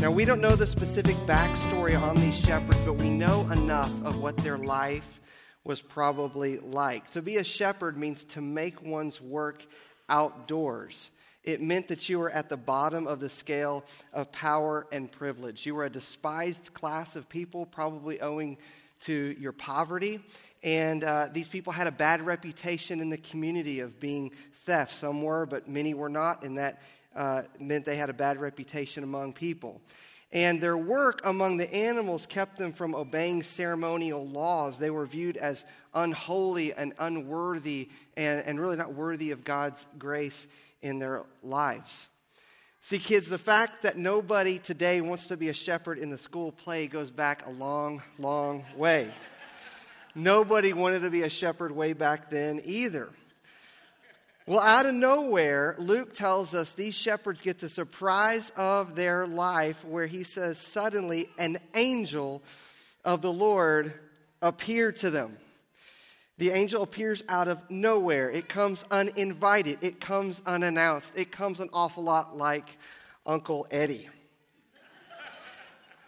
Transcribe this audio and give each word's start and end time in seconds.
Now, 0.00 0.12
we 0.12 0.24
don't 0.24 0.40
know 0.40 0.54
the 0.54 0.68
specific 0.68 1.16
backstory 1.26 2.00
on 2.00 2.14
these 2.14 2.38
shepherds, 2.38 2.78
but 2.86 2.92
we 2.92 3.10
know 3.10 3.40
enough 3.50 3.90
of 4.04 4.18
what 4.18 4.36
their 4.36 4.58
life 4.58 5.20
was 5.64 5.80
probably 5.80 6.58
like. 6.58 7.10
To 7.12 7.22
be 7.22 7.36
a 7.38 7.44
shepherd 7.44 7.96
means 7.96 8.24
to 8.24 8.40
make 8.40 8.82
one's 8.82 9.20
work 9.20 9.64
outdoors. 10.08 11.10
It 11.42 11.60
meant 11.60 11.88
that 11.88 12.08
you 12.08 12.18
were 12.18 12.30
at 12.30 12.48
the 12.48 12.56
bottom 12.56 13.06
of 13.06 13.20
the 13.20 13.28
scale 13.28 13.84
of 14.12 14.32
power 14.32 14.86
and 14.92 15.10
privilege. 15.10 15.66
You 15.66 15.74
were 15.74 15.84
a 15.84 15.90
despised 15.90 16.72
class 16.72 17.16
of 17.16 17.28
people, 17.28 17.66
probably 17.66 18.20
owing 18.20 18.56
to 19.00 19.36
your 19.38 19.52
poverty. 19.52 20.20
And 20.62 21.04
uh, 21.04 21.28
these 21.30 21.48
people 21.48 21.72
had 21.72 21.86
a 21.86 21.92
bad 21.92 22.24
reputation 22.24 23.00
in 23.00 23.10
the 23.10 23.18
community 23.18 23.80
of 23.80 24.00
being 24.00 24.32
theft. 24.52 24.94
Some 24.94 25.22
were, 25.22 25.44
but 25.44 25.68
many 25.68 25.92
were 25.92 26.08
not, 26.08 26.42
and 26.42 26.56
that 26.56 26.82
uh, 27.14 27.42
meant 27.60 27.84
they 27.84 27.96
had 27.96 28.08
a 28.08 28.14
bad 28.14 28.40
reputation 28.40 29.04
among 29.04 29.34
people. 29.34 29.82
And 30.34 30.60
their 30.60 30.76
work 30.76 31.20
among 31.24 31.58
the 31.58 31.72
animals 31.72 32.26
kept 32.26 32.58
them 32.58 32.72
from 32.72 32.92
obeying 32.92 33.44
ceremonial 33.44 34.26
laws. 34.26 34.80
They 34.80 34.90
were 34.90 35.06
viewed 35.06 35.36
as 35.36 35.64
unholy 35.94 36.74
and 36.74 36.92
unworthy, 36.98 37.88
and, 38.16 38.44
and 38.44 38.60
really 38.60 38.76
not 38.76 38.94
worthy 38.94 39.30
of 39.30 39.44
God's 39.44 39.86
grace 39.96 40.48
in 40.82 40.98
their 40.98 41.22
lives. 41.44 42.08
See, 42.80 42.98
kids, 42.98 43.28
the 43.28 43.38
fact 43.38 43.84
that 43.84 43.96
nobody 43.96 44.58
today 44.58 45.00
wants 45.00 45.28
to 45.28 45.36
be 45.36 45.50
a 45.50 45.54
shepherd 45.54 45.98
in 45.98 46.10
the 46.10 46.18
school 46.18 46.50
play 46.50 46.88
goes 46.88 47.12
back 47.12 47.46
a 47.46 47.50
long, 47.50 48.02
long 48.18 48.64
way. 48.76 49.10
nobody 50.16 50.72
wanted 50.72 51.00
to 51.00 51.10
be 51.10 51.22
a 51.22 51.30
shepherd 51.30 51.70
way 51.70 51.92
back 51.92 52.28
then 52.28 52.60
either. 52.64 53.08
Well, 54.46 54.60
out 54.60 54.84
of 54.84 54.94
nowhere, 54.94 55.74
Luke 55.78 56.14
tells 56.14 56.54
us 56.54 56.72
these 56.72 56.94
shepherds 56.94 57.40
get 57.40 57.60
the 57.60 57.70
surprise 57.70 58.52
of 58.56 58.94
their 58.94 59.26
life 59.26 59.82
where 59.86 60.04
he 60.04 60.22
says, 60.22 60.58
Suddenly, 60.58 61.30
an 61.38 61.56
angel 61.74 62.42
of 63.06 63.22
the 63.22 63.32
Lord 63.32 63.94
appeared 64.42 64.96
to 64.96 65.10
them. 65.10 65.38
The 66.36 66.50
angel 66.50 66.82
appears 66.82 67.22
out 67.26 67.48
of 67.48 67.62
nowhere. 67.70 68.30
It 68.30 68.46
comes 68.48 68.84
uninvited. 68.90 69.78
It 69.80 69.98
comes 69.98 70.42
unannounced. 70.44 71.16
It 71.16 71.32
comes 71.32 71.60
an 71.60 71.70
awful 71.72 72.02
lot 72.02 72.36
like 72.36 72.76
Uncle 73.24 73.66
Eddie. 73.70 74.10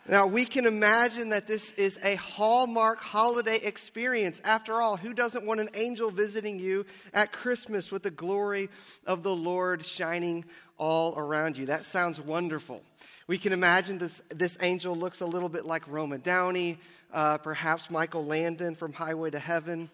Now, 0.09 0.29
we 0.29 0.45
can 0.45 0.67
imagine 0.67 1.31
that 1.31 1.49
this 1.49 1.73
is 1.73 1.99
a 2.05 2.15
hallmark 2.15 3.01
holiday 3.01 3.57
experience. 3.57 4.41
After 4.45 4.81
all, 4.81 4.97
who 4.97 5.13
doesn't 5.13 5.45
want 5.45 5.59
an 5.59 5.69
angel 5.75 6.13
visiting 6.13 6.61
you 6.61 6.87
at 7.13 7.33
Christmas 7.33 7.91
with 7.91 8.05
the 8.05 8.13
glory 8.13 8.69
of 9.05 9.25
the 9.25 9.35
Lord 9.35 9.85
shining 9.85 10.45
all 10.79 11.19
around 11.19 11.59
you? 11.59 11.67
That 11.67 11.85
sounds 11.85 12.21
wonderful. 12.21 12.83
We 13.27 13.37
can 13.37 13.53
imagine 13.53 13.99
this, 13.99 14.23
this 14.29 14.57
angel 14.63 14.97
looks 14.97 15.23
a 15.23 15.27
little 15.27 15.49
bit 15.49 15.67
like 15.67 15.89
Roma 15.89 16.19
Downey, 16.19 16.79
uh, 17.13 17.39
perhaps 17.39 17.91
Michael 17.91 18.25
Landon 18.25 18.77
from 18.77 18.93
Highway 18.93 19.31
to 19.31 19.41
Heaven, 19.41 19.91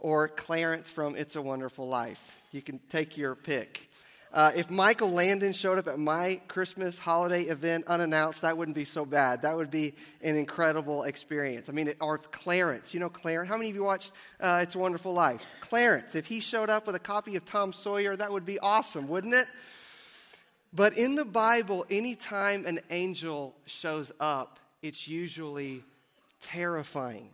or 0.00 0.26
Clarence 0.26 0.90
from 0.90 1.14
It's 1.14 1.36
a 1.36 1.42
Wonderful 1.42 1.86
Life. 1.86 2.42
You 2.50 2.62
can 2.62 2.80
take 2.90 3.16
your 3.16 3.36
pick. 3.36 3.91
Uh, 4.32 4.50
if 4.56 4.70
Michael 4.70 5.10
Landon 5.10 5.52
showed 5.52 5.76
up 5.78 5.86
at 5.86 5.98
my 5.98 6.40
Christmas 6.48 6.98
holiday 6.98 7.42
event 7.42 7.86
unannounced, 7.86 8.40
that 8.40 8.56
wouldn't 8.56 8.74
be 8.74 8.86
so 8.86 9.04
bad. 9.04 9.42
That 9.42 9.54
would 9.54 9.70
be 9.70 9.92
an 10.22 10.36
incredible 10.36 11.02
experience. 11.02 11.68
I 11.68 11.72
mean, 11.72 11.92
or 12.00 12.16
Clarence, 12.16 12.94
you 12.94 13.00
know 13.00 13.10
Clarence. 13.10 13.50
How 13.50 13.58
many 13.58 13.68
of 13.68 13.76
you 13.76 13.84
watched 13.84 14.12
uh, 14.40 14.60
It's 14.62 14.74
a 14.74 14.78
Wonderful 14.78 15.12
Life? 15.12 15.44
Clarence, 15.60 16.14
if 16.14 16.24
he 16.24 16.40
showed 16.40 16.70
up 16.70 16.86
with 16.86 16.96
a 16.96 17.00
copy 17.00 17.36
of 17.36 17.44
Tom 17.44 17.74
Sawyer, 17.74 18.16
that 18.16 18.32
would 18.32 18.46
be 18.46 18.58
awesome, 18.58 19.06
wouldn't 19.06 19.34
it? 19.34 19.46
But 20.72 20.96
in 20.96 21.14
the 21.14 21.26
Bible, 21.26 21.84
anytime 21.90 22.64
an 22.64 22.80
angel 22.88 23.54
shows 23.66 24.12
up, 24.18 24.58
it's 24.80 25.06
usually 25.06 25.84
terrifying. 26.40 27.28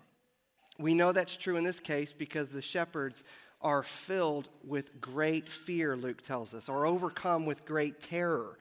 We 0.79 0.95
know 0.95 1.13
that's 1.13 1.37
true 1.37 1.57
in 1.57 1.63
this 1.63 1.79
case 1.79 2.13
because 2.13 2.49
the 2.49 2.63
shepherds 2.63 3.23
are 3.61 3.83
filled 3.83 4.49
with 4.65 5.01
great 5.01 5.49
fear, 5.49 5.97
Luke 5.97 6.23
tells 6.23 6.55
us, 6.55 6.69
or 6.69 6.87
overcome 6.87 7.45
with 7.47 7.65
great 7.65 8.01
terror. 8.01 8.59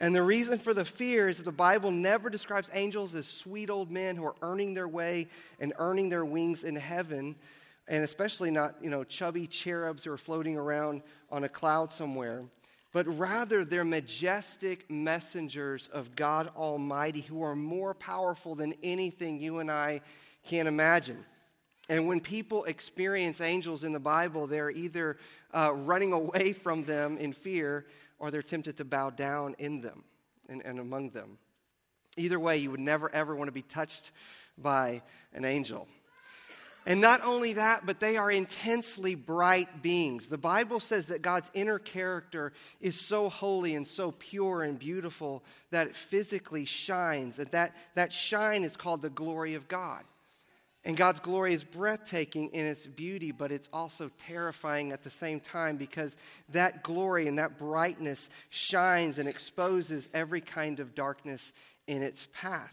And 0.00 0.14
the 0.14 0.22
reason 0.22 0.58
for 0.58 0.72
the 0.72 0.84
fear 0.84 1.28
is 1.28 1.38
that 1.38 1.44
the 1.44 1.52
Bible 1.52 1.90
never 1.90 2.30
describes 2.30 2.70
angels 2.72 3.14
as 3.14 3.26
sweet 3.26 3.68
old 3.68 3.90
men 3.90 4.14
who 4.14 4.24
are 4.24 4.36
earning 4.42 4.74
their 4.74 4.86
way 4.86 5.26
and 5.58 5.72
earning 5.78 6.08
their 6.08 6.24
wings 6.24 6.62
in 6.62 6.76
heaven, 6.76 7.34
and 7.88 8.04
especially 8.04 8.52
not, 8.52 8.76
you 8.80 8.90
know, 8.90 9.02
chubby 9.02 9.48
cherubs 9.48 10.04
who 10.04 10.12
are 10.12 10.18
floating 10.18 10.56
around 10.56 11.02
on 11.32 11.42
a 11.42 11.48
cloud 11.48 11.90
somewhere, 11.90 12.44
but 12.92 13.06
rather 13.18 13.64
they're 13.64 13.84
majestic 13.84 14.88
messengers 14.88 15.88
of 15.92 16.14
God 16.14 16.50
Almighty 16.56 17.22
who 17.22 17.42
are 17.42 17.56
more 17.56 17.92
powerful 17.92 18.54
than 18.54 18.74
anything 18.84 19.40
you 19.40 19.58
and 19.58 19.70
I 19.70 20.00
can 20.44 20.68
imagine. 20.68 21.24
And 21.88 22.06
when 22.06 22.20
people 22.20 22.64
experience 22.64 23.40
angels 23.40 23.82
in 23.82 23.92
the 23.92 24.00
Bible, 24.00 24.46
they're 24.46 24.70
either 24.70 25.16
uh, 25.54 25.72
running 25.74 26.12
away 26.12 26.52
from 26.52 26.84
them 26.84 27.16
in 27.18 27.32
fear 27.32 27.86
or 28.18 28.30
they're 28.30 28.42
tempted 28.42 28.76
to 28.78 28.84
bow 28.84 29.10
down 29.10 29.54
in 29.58 29.80
them 29.80 30.04
and, 30.48 30.64
and 30.64 30.78
among 30.78 31.10
them. 31.10 31.38
Either 32.16 32.40
way, 32.40 32.58
you 32.58 32.70
would 32.70 32.80
never 32.80 33.14
ever 33.14 33.34
want 33.36 33.48
to 33.48 33.52
be 33.52 33.62
touched 33.62 34.10
by 34.56 35.02
an 35.32 35.44
angel. 35.44 35.86
And 36.88 37.02
not 37.02 37.20
only 37.22 37.52
that, 37.52 37.84
but 37.84 38.00
they 38.00 38.16
are 38.16 38.30
intensely 38.30 39.14
bright 39.14 39.82
beings. 39.82 40.28
The 40.28 40.38
Bible 40.38 40.80
says 40.80 41.06
that 41.08 41.20
God's 41.20 41.50
inner 41.52 41.78
character 41.78 42.54
is 42.80 42.98
so 42.98 43.28
holy 43.28 43.74
and 43.74 43.86
so 43.86 44.12
pure 44.12 44.62
and 44.62 44.78
beautiful 44.78 45.44
that 45.70 45.88
it 45.88 45.94
physically 45.94 46.64
shines. 46.64 47.38
And 47.38 47.50
that, 47.50 47.76
that 47.94 48.10
shine 48.10 48.64
is 48.64 48.74
called 48.74 49.02
the 49.02 49.10
glory 49.10 49.54
of 49.54 49.68
God. 49.68 50.02
And 50.88 50.96
God's 50.96 51.20
glory 51.20 51.52
is 51.52 51.64
breathtaking 51.64 52.48
in 52.54 52.64
its 52.64 52.86
beauty, 52.86 53.30
but 53.30 53.52
it's 53.52 53.68
also 53.74 54.10
terrifying 54.26 54.90
at 54.90 55.02
the 55.02 55.10
same 55.10 55.38
time 55.38 55.76
because 55.76 56.16
that 56.48 56.82
glory 56.82 57.28
and 57.28 57.38
that 57.38 57.58
brightness 57.58 58.30
shines 58.48 59.18
and 59.18 59.28
exposes 59.28 60.08
every 60.14 60.40
kind 60.40 60.80
of 60.80 60.94
darkness 60.94 61.52
in 61.86 62.02
its 62.02 62.26
path. 62.32 62.72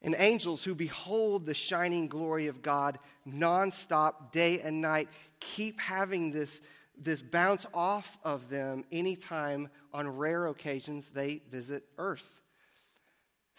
And 0.00 0.16
angels 0.16 0.64
who 0.64 0.74
behold 0.74 1.44
the 1.44 1.52
shining 1.52 2.08
glory 2.08 2.46
of 2.46 2.62
God 2.62 2.98
nonstop, 3.28 4.32
day 4.32 4.60
and 4.60 4.80
night, 4.80 5.10
keep 5.40 5.78
having 5.78 6.32
this, 6.32 6.62
this 6.96 7.20
bounce 7.20 7.66
off 7.74 8.16
of 8.24 8.48
them 8.48 8.82
anytime 8.90 9.68
on 9.92 10.08
rare 10.08 10.46
occasions 10.46 11.10
they 11.10 11.42
visit 11.50 11.84
earth. 11.98 12.40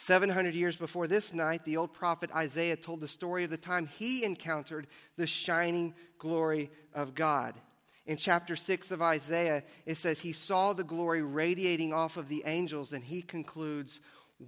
700 0.02 0.56
years 0.56 0.76
before 0.76 1.06
this 1.06 1.32
night, 1.32 1.64
the 1.64 1.78
old 1.78 1.94
prophet 1.94 2.32
Isaiah 2.36 2.76
told 2.76 3.02
the 3.02 3.08
story 3.08 3.44
of 3.44 3.52
the 3.52 3.58
time 3.58 3.86
he 3.86 4.24
encountered 4.24 4.88
the 5.16 5.28
shining 5.28 5.94
glory 6.18 6.72
of 6.96 7.14
God. 7.14 7.54
In 8.08 8.18
chapter 8.18 8.56
6 8.56 8.90
of 8.90 9.04
Isaiah, 9.04 9.62
it 9.86 9.98
says, 9.98 10.20
He 10.20 10.34
saw 10.34 10.74
the 10.74 10.84
glory 10.84 11.22
radiating 11.22 11.94
off 11.94 12.18
of 12.18 12.30
the 12.30 12.42
angels, 12.48 12.94
and 12.94 13.04
he 13.04 13.22
concludes, 13.22 14.00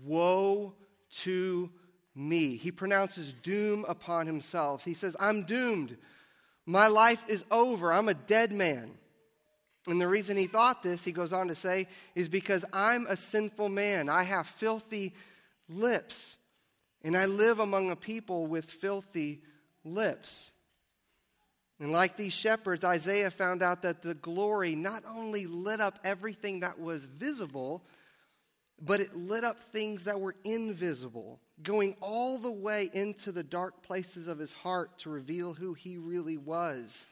Woe 0.03 0.73
to 1.17 1.69
me. 2.15 2.57
He 2.57 2.71
pronounces 2.71 3.33
doom 3.33 3.85
upon 3.87 4.25
himself. 4.25 4.83
He 4.83 4.95
says, 4.95 5.15
I'm 5.19 5.43
doomed. 5.43 5.97
My 6.65 6.87
life 6.87 7.25
is 7.27 7.45
over. 7.51 7.93
I'm 7.93 8.09
a 8.09 8.15
dead 8.15 8.51
man. 8.51 8.89
And 9.85 10.01
the 10.01 10.07
reason 10.07 10.35
he 10.35 10.47
thought 10.47 10.81
this, 10.81 11.05
he 11.05 11.11
goes 11.11 11.31
on 11.31 11.47
to 11.49 11.55
say, 11.55 11.85
is 12.15 12.27
because 12.27 12.65
I'm 12.73 13.05
a 13.05 13.15
sinful 13.15 13.69
man. 13.69 14.09
I 14.09 14.23
have 14.23 14.47
filthy 14.47 15.13
lips. 15.69 16.37
And 17.03 17.17
I 17.17 17.25
live 17.25 17.59
among 17.59 17.91
a 17.91 17.95
people 17.95 18.47
with 18.47 18.65
filthy 18.65 19.41
lips. 19.83 20.51
And 21.79 21.91
like 21.91 22.15
these 22.15 22.33
shepherds, 22.33 22.83
Isaiah 22.83 23.31
found 23.31 23.61
out 23.61 23.81
that 23.81 24.01
the 24.01 24.13
glory 24.13 24.75
not 24.75 25.03
only 25.09 25.47
lit 25.47 25.81
up 25.81 25.99
everything 26.03 26.61
that 26.61 26.79
was 26.79 27.05
visible, 27.05 27.83
but 28.81 28.99
it 28.99 29.15
lit 29.15 29.43
up 29.43 29.59
things 29.59 30.05
that 30.05 30.19
were 30.19 30.35
invisible, 30.43 31.39
going 31.61 31.95
all 32.01 32.37
the 32.37 32.51
way 32.51 32.89
into 32.93 33.31
the 33.31 33.43
dark 33.43 33.81
places 33.83 34.27
of 34.27 34.39
his 34.39 34.51
heart 34.51 34.99
to 34.99 35.09
reveal 35.09 35.53
who 35.53 35.73
he 35.73 35.97
really 35.97 36.37
was 36.37 37.05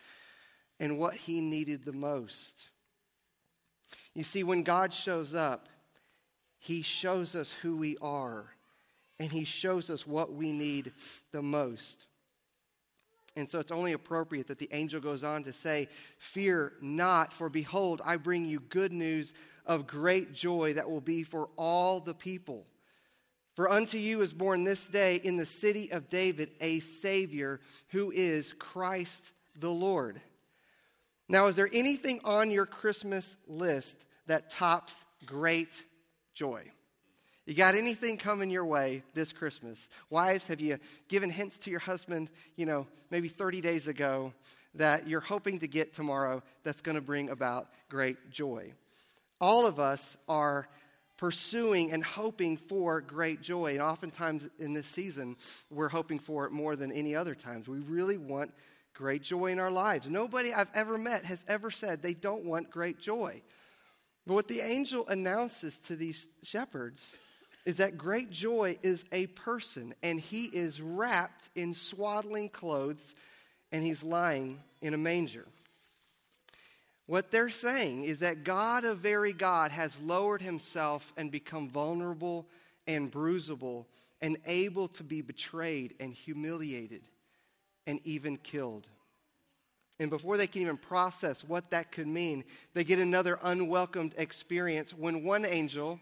and 0.79 0.97
what 0.97 1.15
he 1.15 1.41
needed 1.41 1.85
the 1.85 1.93
most. 1.93 2.67
You 4.13 4.23
see, 4.23 4.43
when 4.43 4.63
God 4.63 4.93
shows 4.93 5.35
up, 5.35 5.67
he 6.61 6.83
shows 6.83 7.35
us 7.35 7.51
who 7.51 7.75
we 7.75 7.97
are, 8.03 8.45
and 9.19 9.31
He 9.31 9.45
shows 9.45 9.89
us 9.89 10.05
what 10.05 10.31
we 10.31 10.51
need 10.51 10.93
the 11.31 11.41
most. 11.41 12.05
And 13.35 13.49
so 13.49 13.59
it's 13.59 13.71
only 13.71 13.93
appropriate 13.93 14.47
that 14.47 14.59
the 14.59 14.69
angel 14.71 15.01
goes 15.01 15.23
on 15.23 15.43
to 15.45 15.53
say, 15.53 15.87
Fear 16.19 16.73
not, 16.79 17.33
for 17.33 17.49
behold, 17.49 18.03
I 18.05 18.17
bring 18.17 18.45
you 18.45 18.59
good 18.59 18.91
news 18.91 19.33
of 19.65 19.87
great 19.87 20.33
joy 20.33 20.73
that 20.73 20.87
will 20.87 21.01
be 21.01 21.23
for 21.23 21.49
all 21.57 21.99
the 21.99 22.13
people. 22.13 22.67
For 23.55 23.67
unto 23.67 23.97
you 23.97 24.21
is 24.21 24.31
born 24.31 24.63
this 24.63 24.87
day 24.87 25.15
in 25.15 25.37
the 25.37 25.47
city 25.47 25.91
of 25.91 26.11
David 26.11 26.51
a 26.61 26.79
Savior 26.79 27.59
who 27.89 28.11
is 28.11 28.53
Christ 28.53 29.31
the 29.55 29.71
Lord. 29.71 30.21
Now, 31.27 31.47
is 31.47 31.55
there 31.55 31.69
anything 31.73 32.19
on 32.23 32.51
your 32.51 32.67
Christmas 32.67 33.37
list 33.47 34.05
that 34.27 34.51
tops 34.51 35.05
great 35.25 35.83
joy? 36.41 36.63
You 37.45 37.53
got 37.53 37.75
anything 37.75 38.17
coming 38.17 38.49
your 38.49 38.65
way 38.65 39.03
this 39.13 39.31
Christmas? 39.31 39.89
Wives, 40.09 40.47
have 40.47 40.59
you 40.59 40.79
given 41.07 41.29
hints 41.29 41.59
to 41.59 41.69
your 41.69 41.79
husband, 41.79 42.31
you 42.55 42.65
know, 42.65 42.87
maybe 43.11 43.27
30 43.27 43.61
days 43.61 43.87
ago 43.87 44.33
that 44.73 45.07
you're 45.07 45.21
hoping 45.21 45.59
to 45.59 45.67
get 45.67 45.93
tomorrow 45.93 46.41
that's 46.63 46.81
going 46.81 46.95
to 46.95 47.01
bring 47.01 47.29
about 47.29 47.67
great 47.89 48.31
joy? 48.31 48.73
All 49.39 49.67
of 49.67 49.79
us 49.79 50.17
are 50.27 50.67
pursuing 51.17 51.91
and 51.91 52.03
hoping 52.03 52.57
for 52.57 53.01
great 53.01 53.43
joy. 53.43 53.73
And 53.73 53.83
oftentimes 53.83 54.49
in 54.57 54.73
this 54.73 54.87
season, 54.87 55.35
we're 55.69 55.89
hoping 55.89 56.17
for 56.17 56.47
it 56.47 56.51
more 56.51 56.75
than 56.75 56.91
any 56.91 57.15
other 57.15 57.35
times. 57.35 57.67
We 57.67 57.77
really 57.81 58.17
want 58.17 58.51
great 58.95 59.21
joy 59.21 59.51
in 59.51 59.59
our 59.59 59.69
lives. 59.69 60.09
Nobody 60.09 60.51
I've 60.51 60.71
ever 60.73 60.97
met 60.97 61.23
has 61.25 61.45
ever 61.47 61.69
said 61.69 62.01
they 62.01 62.15
don't 62.15 62.45
want 62.45 62.71
great 62.71 62.97
joy. 62.97 63.43
But 64.25 64.35
what 64.35 64.47
the 64.47 64.61
angel 64.61 65.07
announces 65.07 65.79
to 65.81 65.95
these 65.95 66.27
shepherds 66.43 67.17
is 67.65 67.77
that 67.77 67.97
great 67.97 68.31
joy 68.31 68.77
is 68.81 69.05
a 69.11 69.27
person, 69.27 69.93
and 70.01 70.19
he 70.19 70.45
is 70.45 70.81
wrapped 70.81 71.49
in 71.55 71.73
swaddling 71.73 72.49
clothes, 72.49 73.15
and 73.71 73.83
he's 73.83 74.03
lying 74.03 74.59
in 74.81 74.93
a 74.93 74.97
manger. 74.97 75.47
What 77.05 77.31
they're 77.31 77.49
saying 77.49 78.05
is 78.05 78.19
that 78.19 78.43
God, 78.43 78.85
a 78.85 78.95
very 78.95 79.33
God, 79.33 79.71
has 79.71 79.99
lowered 79.99 80.41
himself 80.41 81.13
and 81.17 81.31
become 81.31 81.69
vulnerable 81.69 82.47
and 82.87 83.11
bruisable 83.11 83.85
and 84.21 84.37
able 84.45 84.87
to 84.87 85.03
be 85.03 85.21
betrayed 85.21 85.95
and 85.99 86.13
humiliated 86.13 87.01
and 87.87 87.99
even 88.05 88.37
killed. 88.37 88.87
And 90.01 90.09
before 90.09 90.35
they 90.35 90.47
can 90.47 90.63
even 90.63 90.77
process 90.77 91.43
what 91.43 91.69
that 91.69 91.91
could 91.91 92.07
mean, 92.07 92.43
they 92.73 92.83
get 92.83 92.97
another 92.97 93.37
unwelcomed 93.43 94.15
experience 94.17 94.95
when 94.95 95.23
one 95.23 95.45
angel 95.45 95.99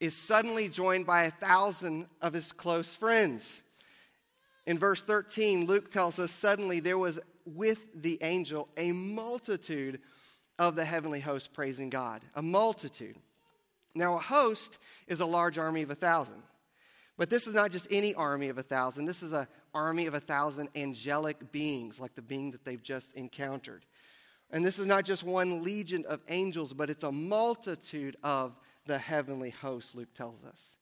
is 0.00 0.14
suddenly 0.14 0.68
joined 0.68 1.06
by 1.06 1.24
a 1.24 1.30
thousand 1.30 2.08
of 2.20 2.34
his 2.34 2.52
close 2.52 2.94
friends. 2.94 3.62
In 4.66 4.78
verse 4.78 5.02
13, 5.02 5.66
Luke 5.66 5.90
tells 5.90 6.18
us 6.18 6.30
suddenly 6.30 6.78
there 6.78 6.98
was 6.98 7.20
with 7.46 7.88
the 7.94 8.18
angel 8.20 8.68
a 8.76 8.92
multitude 8.92 10.00
of 10.58 10.76
the 10.76 10.84
heavenly 10.84 11.20
host 11.20 11.54
praising 11.54 11.88
God. 11.88 12.20
A 12.34 12.42
multitude. 12.42 13.16
Now, 13.94 14.16
a 14.16 14.20
host 14.20 14.76
is 15.06 15.20
a 15.20 15.26
large 15.26 15.56
army 15.56 15.80
of 15.80 15.90
a 15.90 15.94
thousand. 15.94 16.42
But 17.22 17.30
this 17.30 17.46
is 17.46 17.54
not 17.54 17.70
just 17.70 17.86
any 17.88 18.14
army 18.14 18.48
of 18.48 18.58
a 18.58 18.64
thousand. 18.64 19.04
This 19.04 19.22
is 19.22 19.30
an 19.30 19.46
army 19.72 20.06
of 20.06 20.14
a 20.14 20.18
thousand 20.18 20.70
angelic 20.74 21.52
beings, 21.52 22.00
like 22.00 22.16
the 22.16 22.20
being 22.20 22.50
that 22.50 22.64
they've 22.64 22.82
just 22.82 23.14
encountered. 23.14 23.86
And 24.50 24.66
this 24.66 24.80
is 24.80 24.88
not 24.88 25.04
just 25.04 25.22
one 25.22 25.62
legion 25.62 26.04
of 26.08 26.20
angels, 26.28 26.74
but 26.74 26.90
it's 26.90 27.04
a 27.04 27.12
multitude 27.12 28.16
of 28.24 28.58
the 28.86 28.98
heavenly 28.98 29.50
host, 29.50 29.94
Luke 29.94 30.12
tells 30.14 30.42
us. 30.42 30.78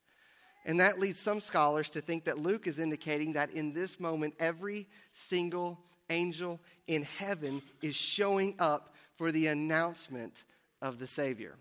And 0.65 0.81
that 0.81 0.99
leads 0.99 1.21
some 1.21 1.41
scholars 1.41 1.91
to 1.91 2.01
think 2.01 2.25
that 2.25 2.39
Luke 2.39 2.67
is 2.67 2.79
indicating 2.79 3.35
that 3.35 3.51
in 3.51 3.75
this 3.75 4.01
moment, 4.01 4.33
every 4.41 4.89
single 5.13 5.79
angel 6.09 6.59
in 6.87 7.03
heaven 7.03 7.61
is 7.83 7.95
showing 7.95 8.55
up 8.59 8.95
for 9.17 9.31
the 9.31 9.49
announcement 9.49 10.45
of 10.81 10.99
the 10.99 11.07
Savior. 11.07 11.57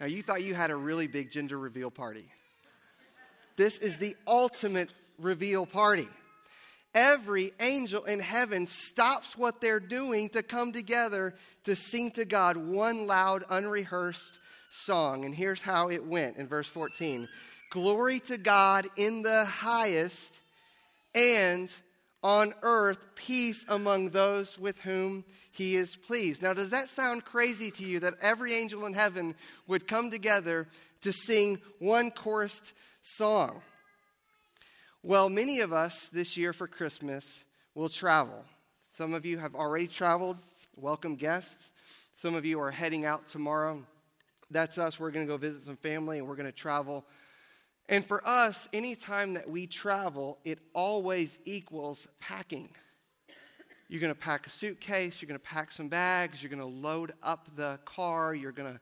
Now, 0.00 0.06
you 0.06 0.22
thought 0.22 0.42
you 0.42 0.54
had 0.54 0.70
a 0.70 0.76
really 0.76 1.08
big 1.08 1.30
gender 1.30 1.58
reveal 1.58 1.90
party. 1.90 2.30
This 3.56 3.78
is 3.78 3.98
the 3.98 4.16
ultimate 4.26 4.90
reveal 5.18 5.66
party. 5.66 6.08
Every 6.94 7.50
angel 7.60 8.04
in 8.04 8.20
heaven 8.20 8.66
stops 8.66 9.36
what 9.36 9.60
they're 9.60 9.80
doing 9.80 10.28
to 10.30 10.42
come 10.42 10.72
together 10.72 11.34
to 11.64 11.74
sing 11.74 12.12
to 12.12 12.24
God 12.24 12.56
one 12.56 13.06
loud, 13.06 13.42
unrehearsed 13.50 14.38
song. 14.70 15.24
And 15.24 15.34
here's 15.34 15.60
how 15.60 15.90
it 15.90 16.04
went 16.04 16.36
in 16.36 16.46
verse 16.46 16.68
14 16.68 17.28
Glory 17.70 18.20
to 18.20 18.38
God 18.38 18.86
in 18.96 19.22
the 19.22 19.44
highest, 19.44 20.38
and 21.14 21.72
on 22.24 22.54
earth 22.62 23.14
peace 23.14 23.66
among 23.68 24.08
those 24.08 24.58
with 24.58 24.80
whom 24.80 25.22
he 25.52 25.76
is 25.76 25.94
pleased. 25.94 26.42
Now, 26.42 26.54
does 26.54 26.70
that 26.70 26.88
sound 26.88 27.26
crazy 27.26 27.70
to 27.72 27.86
you 27.86 28.00
that 28.00 28.14
every 28.22 28.54
angel 28.54 28.86
in 28.86 28.94
heaven 28.94 29.34
would 29.66 29.86
come 29.86 30.10
together 30.10 30.66
to 31.02 31.12
sing 31.12 31.60
one 31.78 32.10
chorused 32.10 32.72
song? 33.02 33.60
Well, 35.02 35.28
many 35.28 35.60
of 35.60 35.74
us 35.74 36.08
this 36.08 36.38
year 36.38 36.54
for 36.54 36.66
Christmas 36.66 37.44
will 37.74 37.90
travel. 37.90 38.42
Some 38.92 39.12
of 39.12 39.26
you 39.26 39.36
have 39.36 39.54
already 39.54 39.86
traveled, 39.86 40.38
welcome 40.76 41.16
guests. 41.16 41.70
Some 42.16 42.34
of 42.34 42.46
you 42.46 42.58
are 42.60 42.70
heading 42.70 43.04
out 43.04 43.26
tomorrow. 43.26 43.82
That's 44.50 44.78
us. 44.78 44.98
We're 44.98 45.10
going 45.10 45.26
to 45.26 45.30
go 45.30 45.36
visit 45.36 45.64
some 45.64 45.76
family 45.76 46.18
and 46.18 46.26
we're 46.26 46.36
going 46.36 46.50
to 46.50 46.52
travel 46.52 47.04
and 47.88 48.04
for 48.04 48.26
us, 48.26 48.68
anytime 48.72 49.34
that 49.34 49.48
we 49.48 49.66
travel, 49.66 50.38
it 50.44 50.58
always 50.72 51.38
equals 51.44 52.06
packing. 52.18 52.68
You're 53.88 54.00
going 54.00 54.14
to 54.14 54.18
pack 54.18 54.46
a 54.46 54.50
suitcase, 54.50 55.20
you're 55.20 55.28
going 55.28 55.38
to 55.38 55.44
pack 55.44 55.70
some 55.70 55.88
bags, 55.88 56.42
you're 56.42 56.50
going 56.50 56.60
to 56.60 56.64
load 56.66 57.12
up 57.22 57.48
the 57.56 57.78
car, 57.84 58.34
you're 58.34 58.52
going 58.52 58.72
to 58.72 58.80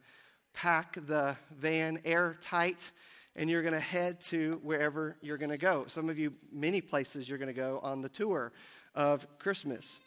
pack 0.54 0.96
the 1.06 1.36
van 1.50 1.98
airtight, 2.04 2.92
and 3.34 3.50
you're 3.50 3.62
going 3.62 3.74
to 3.74 3.80
head 3.80 4.20
to 4.20 4.60
wherever 4.62 5.16
you're 5.20 5.38
going 5.38 5.50
to 5.50 5.58
go. 5.58 5.86
Some 5.88 6.08
of 6.08 6.18
you, 6.18 6.34
many 6.52 6.80
places 6.80 7.28
you're 7.28 7.38
going 7.38 7.48
to 7.48 7.54
go 7.54 7.80
on 7.82 8.02
the 8.02 8.08
tour 8.08 8.52
of 8.94 9.26
Christmas. 9.38 9.98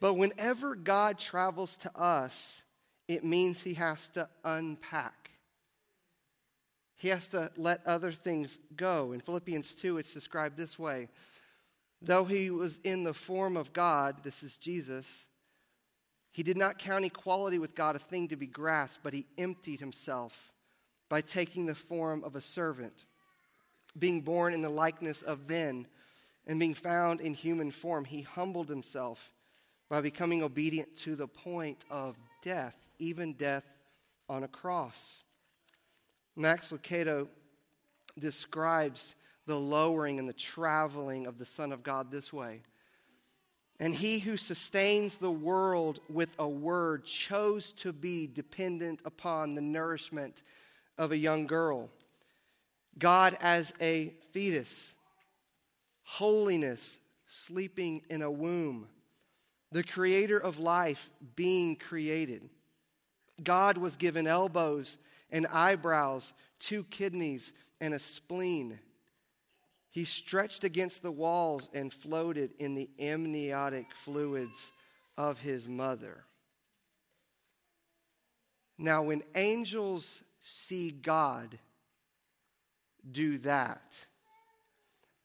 But 0.00 0.14
whenever 0.14 0.74
God 0.74 1.18
travels 1.18 1.76
to 1.78 1.96
us, 1.96 2.62
it 3.08 3.24
means 3.24 3.62
he 3.62 3.74
has 3.74 4.08
to 4.10 4.28
unpack. 4.44 5.21
He 7.02 7.08
has 7.08 7.26
to 7.28 7.50
let 7.56 7.84
other 7.84 8.12
things 8.12 8.60
go. 8.76 9.10
In 9.10 9.18
Philippians 9.18 9.74
2, 9.74 9.98
it's 9.98 10.14
described 10.14 10.56
this 10.56 10.78
way 10.78 11.08
Though 12.00 12.24
he 12.24 12.48
was 12.48 12.78
in 12.84 13.02
the 13.02 13.12
form 13.12 13.56
of 13.56 13.72
God, 13.72 14.22
this 14.22 14.44
is 14.44 14.56
Jesus, 14.56 15.26
he 16.30 16.44
did 16.44 16.56
not 16.56 16.78
count 16.78 17.04
equality 17.04 17.58
with 17.58 17.74
God 17.74 17.96
a 17.96 17.98
thing 17.98 18.28
to 18.28 18.36
be 18.36 18.46
grasped, 18.46 19.02
but 19.02 19.14
he 19.14 19.26
emptied 19.36 19.80
himself 19.80 20.52
by 21.08 21.22
taking 21.22 21.66
the 21.66 21.74
form 21.74 22.22
of 22.22 22.36
a 22.36 22.40
servant, 22.40 23.04
being 23.98 24.20
born 24.20 24.54
in 24.54 24.62
the 24.62 24.70
likeness 24.70 25.22
of 25.22 25.48
men, 25.48 25.88
and 26.46 26.60
being 26.60 26.72
found 26.72 27.20
in 27.20 27.34
human 27.34 27.72
form. 27.72 28.04
He 28.04 28.20
humbled 28.20 28.68
himself 28.68 29.32
by 29.90 30.02
becoming 30.02 30.44
obedient 30.44 30.94
to 30.98 31.16
the 31.16 31.26
point 31.26 31.78
of 31.90 32.16
death, 32.44 32.76
even 33.00 33.32
death 33.32 33.64
on 34.28 34.44
a 34.44 34.48
cross. 34.48 35.24
Max 36.36 36.72
Lucado 36.72 37.28
describes 38.18 39.16
the 39.46 39.58
lowering 39.58 40.18
and 40.18 40.28
the 40.28 40.32
traveling 40.32 41.26
of 41.26 41.38
the 41.38 41.46
Son 41.46 41.72
of 41.72 41.82
God 41.82 42.10
this 42.10 42.32
way. 42.32 42.62
And 43.80 43.94
he 43.94 44.20
who 44.20 44.36
sustains 44.36 45.16
the 45.16 45.30
world 45.30 45.98
with 46.08 46.34
a 46.38 46.48
word 46.48 47.04
chose 47.04 47.72
to 47.74 47.92
be 47.92 48.28
dependent 48.28 49.00
upon 49.04 49.54
the 49.54 49.60
nourishment 49.60 50.42
of 50.98 51.10
a 51.10 51.16
young 51.16 51.46
girl. 51.46 51.90
God 52.98 53.36
as 53.40 53.72
a 53.80 54.12
fetus, 54.30 54.94
holiness 56.04 57.00
sleeping 57.26 58.02
in 58.10 58.22
a 58.22 58.30
womb, 58.30 58.86
the 59.72 59.82
creator 59.82 60.38
of 60.38 60.58
life 60.58 61.10
being 61.34 61.76
created. 61.76 62.48
God 63.44 63.78
was 63.78 63.96
given 63.96 64.26
elbows 64.26 64.98
and 65.30 65.46
eyebrows, 65.48 66.32
two 66.58 66.84
kidneys, 66.84 67.52
and 67.80 67.94
a 67.94 67.98
spleen. 67.98 68.78
He 69.90 70.04
stretched 70.04 70.64
against 70.64 71.02
the 71.02 71.12
walls 71.12 71.68
and 71.74 71.92
floated 71.92 72.52
in 72.58 72.74
the 72.74 72.88
amniotic 72.98 73.94
fluids 73.94 74.72
of 75.18 75.40
his 75.40 75.68
mother. 75.68 76.24
Now, 78.78 79.02
when 79.02 79.22
angels 79.34 80.22
see 80.40 80.90
God 80.90 81.58
do 83.10 83.38
that, 83.38 84.06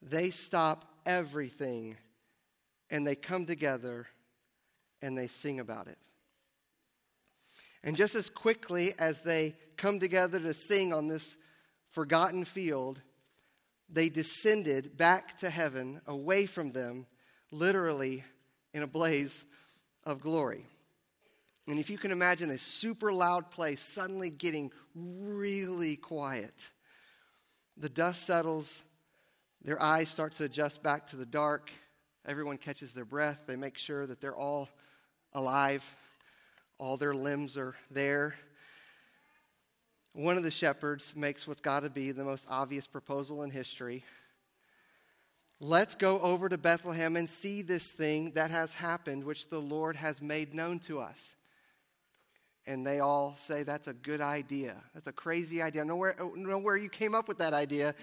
they 0.01 0.29
stop 0.29 0.85
everything 1.05 1.97
and 2.89 3.05
they 3.05 3.15
come 3.15 3.45
together 3.45 4.07
and 5.01 5.17
they 5.17 5.27
sing 5.27 5.59
about 5.59 5.87
it. 5.87 5.97
And 7.87 7.95
just 7.95 8.15
as 8.15 8.29
quickly 8.29 8.93
as 8.99 9.21
they 9.21 9.55
come 9.77 9.97
together 9.97 10.41
to 10.41 10.53
sing 10.53 10.91
on 10.91 11.07
this 11.07 11.37
forgotten 11.87 12.43
field, 12.43 13.01
they 13.89 14.09
descended 14.09 14.97
back 14.97 15.37
to 15.37 15.49
heaven 15.49 16.01
away 16.05 16.47
from 16.47 16.73
them 16.73 17.05
literally 17.49 18.25
in 18.73 18.83
a 18.83 18.87
blaze 18.87 19.45
of 20.03 20.19
glory. 20.19 20.65
And 21.69 21.79
if 21.79 21.89
you 21.89 21.97
can 21.97 22.11
imagine 22.11 22.49
a 22.49 22.57
super 22.57 23.13
loud 23.13 23.51
place 23.51 23.93
suddenly 23.93 24.31
getting 24.31 24.69
really 24.93 25.95
quiet, 25.95 26.71
the 27.77 27.87
dust 27.87 28.27
settles, 28.27 28.83
their 29.63 29.81
eyes 29.81 30.09
start 30.09 30.33
to 30.33 30.43
adjust 30.43 30.83
back 30.83 31.07
to 31.07 31.15
the 31.15 31.25
dark, 31.25 31.71
everyone 32.25 32.57
catches 32.57 32.93
their 32.93 33.05
breath, 33.05 33.45
they 33.47 33.55
make 33.55 33.77
sure 33.77 34.05
that 34.05 34.19
they're 34.19 34.35
all 34.35 34.67
alive, 35.31 35.95
all 36.79 36.97
their 36.97 37.13
limbs 37.13 37.57
are 37.57 37.75
there. 37.91 38.35
One 40.13 40.37
of 40.37 40.43
the 40.43 40.51
shepherds 40.51 41.15
makes 41.15 41.47
what's 41.47 41.61
got 41.61 41.83
to 41.83 41.89
be 41.89 42.11
the 42.11 42.23
most 42.23 42.47
obvious 42.49 42.87
proposal 42.87 43.43
in 43.43 43.51
history. 43.51 44.03
Let's 45.59 45.95
go 45.95 46.19
over 46.19 46.49
to 46.49 46.57
Bethlehem 46.57 47.15
and 47.15 47.29
see 47.29 47.61
this 47.61 47.91
thing 47.91 48.31
that 48.31 48.51
has 48.51 48.73
happened, 48.73 49.23
which 49.23 49.49
the 49.49 49.59
Lord 49.59 49.95
has 49.95 50.21
made 50.21 50.53
known 50.53 50.79
to 50.81 50.99
us 50.99 51.35
and 52.67 52.85
they 52.85 52.99
all 52.99 53.33
say 53.37 53.63
that's 53.63 53.87
a 53.87 53.93
good 53.93 54.19
idea. 54.19 54.75
That's 54.93 55.07
a 55.07 55.13
crazy 55.13 55.61
idea. 55.61 55.85
Know 55.85 55.95
where, 55.95 56.15
know 56.35 56.57
where 56.59 56.75
you 56.75 56.89
came 56.89 57.15
up 57.15 57.27
with 57.27 57.39
that 57.39 57.53
idea. 57.53 57.95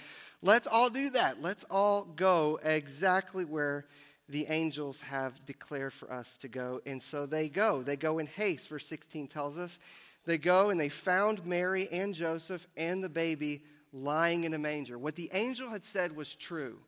Let's 0.42 0.66
all 0.66 0.88
do 0.88 1.10
that. 1.10 1.42
Let's 1.42 1.64
all 1.70 2.02
go 2.02 2.58
exactly 2.64 3.44
where 3.44 3.86
the 4.28 4.46
angels 4.48 5.00
have 5.02 5.44
declared 5.44 5.92
for 5.92 6.12
us 6.12 6.36
to 6.38 6.48
go. 6.48 6.80
And 6.86 7.02
so 7.02 7.26
they 7.26 7.48
go. 7.48 7.82
They 7.82 7.96
go 7.96 8.18
in 8.18 8.26
haste, 8.26 8.68
verse 8.68 8.86
16 8.86 9.26
tells 9.28 9.58
us. 9.58 9.78
They 10.24 10.38
go 10.38 10.70
and 10.70 10.80
they 10.80 10.88
found 10.88 11.44
Mary 11.44 11.88
and 11.92 12.14
Joseph 12.14 12.66
and 12.76 13.04
the 13.04 13.08
baby 13.08 13.62
lying 13.92 14.44
in 14.44 14.54
a 14.54 14.58
manger. 14.58 14.98
What 14.98 15.16
the 15.16 15.30
angel 15.32 15.70
had 15.70 15.84
said 15.84 16.16
was 16.16 16.34
true. 16.34 16.78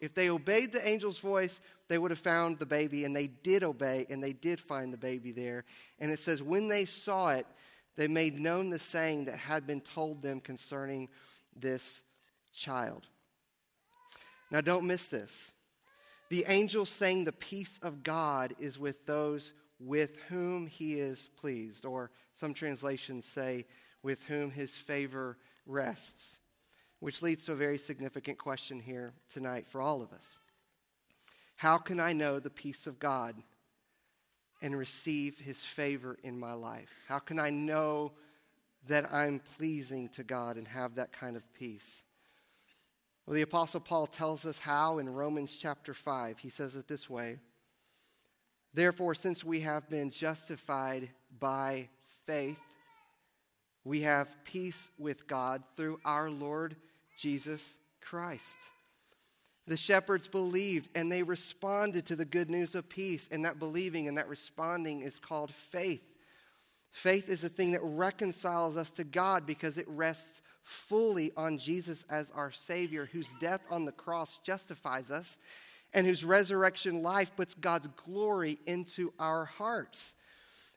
If 0.00 0.14
they 0.14 0.30
obeyed 0.30 0.72
the 0.72 0.86
angel's 0.86 1.18
voice, 1.18 1.60
they 1.88 1.98
would 1.98 2.10
have 2.10 2.20
found 2.20 2.58
the 2.58 2.66
baby, 2.66 3.04
and 3.04 3.16
they 3.16 3.26
did 3.26 3.64
obey, 3.64 4.06
and 4.10 4.22
they 4.22 4.32
did 4.32 4.60
find 4.60 4.92
the 4.92 4.98
baby 4.98 5.32
there. 5.32 5.64
And 5.98 6.10
it 6.10 6.18
says, 6.18 6.42
when 6.42 6.68
they 6.68 6.84
saw 6.84 7.30
it, 7.30 7.46
they 7.96 8.06
made 8.06 8.38
known 8.38 8.70
the 8.70 8.78
saying 8.78 9.24
that 9.24 9.38
had 9.38 9.66
been 9.66 9.80
told 9.80 10.22
them 10.22 10.40
concerning 10.40 11.08
this 11.56 12.02
child. 12.52 13.08
Now, 14.50 14.60
don't 14.60 14.86
miss 14.86 15.06
this. 15.06 15.50
The 16.30 16.44
angel 16.48 16.84
saying 16.84 17.24
the 17.24 17.32
peace 17.32 17.78
of 17.82 18.02
God 18.02 18.54
is 18.58 18.78
with 18.78 19.06
those 19.06 19.52
with 19.80 20.16
whom 20.28 20.66
he 20.66 20.94
is 20.94 21.28
pleased, 21.40 21.86
or 21.86 22.10
some 22.32 22.52
translations 22.52 23.24
say, 23.24 23.64
with 24.02 24.24
whom 24.24 24.50
his 24.50 24.76
favor 24.76 25.38
rests 25.66 26.38
which 27.00 27.22
leads 27.22 27.44
to 27.46 27.52
a 27.52 27.56
very 27.56 27.78
significant 27.78 28.38
question 28.38 28.80
here 28.80 29.12
tonight 29.32 29.66
for 29.68 29.80
all 29.80 30.02
of 30.02 30.12
us. 30.12 30.36
How 31.56 31.78
can 31.78 32.00
I 32.00 32.12
know 32.12 32.38
the 32.38 32.50
peace 32.50 32.86
of 32.86 32.98
God 32.98 33.36
and 34.62 34.76
receive 34.76 35.38
his 35.38 35.62
favor 35.62 36.18
in 36.22 36.38
my 36.38 36.52
life? 36.52 36.90
How 37.08 37.18
can 37.18 37.38
I 37.38 37.50
know 37.50 38.12
that 38.88 39.12
I'm 39.12 39.40
pleasing 39.56 40.08
to 40.10 40.24
God 40.24 40.56
and 40.56 40.66
have 40.66 40.96
that 40.96 41.12
kind 41.12 41.36
of 41.36 41.52
peace? 41.54 42.02
Well, 43.28 43.34
the 43.34 43.42
Apostle 43.42 43.80
Paul 43.80 44.06
tells 44.06 44.46
us 44.46 44.58
how 44.58 44.96
in 44.96 45.12
Romans 45.12 45.58
chapter 45.60 45.92
5. 45.92 46.38
He 46.38 46.48
says 46.48 46.76
it 46.76 46.88
this 46.88 47.10
way 47.10 47.40
Therefore, 48.72 49.14
since 49.14 49.44
we 49.44 49.60
have 49.60 49.86
been 49.90 50.08
justified 50.08 51.10
by 51.38 51.90
faith, 52.24 52.58
we 53.84 54.00
have 54.00 54.34
peace 54.44 54.88
with 54.98 55.26
God 55.26 55.62
through 55.76 56.00
our 56.06 56.30
Lord 56.30 56.76
Jesus 57.18 57.76
Christ. 58.00 58.56
The 59.66 59.76
shepherds 59.76 60.26
believed 60.26 60.88
and 60.94 61.12
they 61.12 61.22
responded 61.22 62.06
to 62.06 62.16
the 62.16 62.24
good 62.24 62.48
news 62.48 62.74
of 62.74 62.88
peace, 62.88 63.28
and 63.30 63.44
that 63.44 63.58
believing 63.58 64.08
and 64.08 64.16
that 64.16 64.30
responding 64.30 65.02
is 65.02 65.18
called 65.18 65.50
faith. 65.50 66.00
Faith 66.90 67.28
is 67.28 67.42
the 67.42 67.50
thing 67.50 67.72
that 67.72 67.82
reconciles 67.82 68.78
us 68.78 68.90
to 68.92 69.04
God 69.04 69.44
because 69.44 69.76
it 69.76 69.86
rests 69.86 70.40
fully 70.68 71.32
on 71.34 71.56
Jesus 71.56 72.04
as 72.10 72.30
our 72.30 72.50
Savior, 72.50 73.08
whose 73.10 73.32
death 73.40 73.62
on 73.70 73.86
the 73.86 73.92
cross 73.92 74.38
justifies 74.44 75.10
us 75.10 75.38
and 75.94 76.06
whose 76.06 76.22
resurrection 76.22 77.02
life 77.02 77.34
puts 77.34 77.54
God's 77.54 77.88
glory 77.96 78.58
into 78.66 79.12
our 79.18 79.46
hearts. 79.46 80.14